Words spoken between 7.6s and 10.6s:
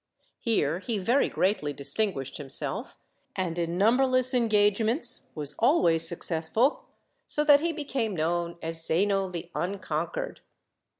became known as Zeno the Unconquered.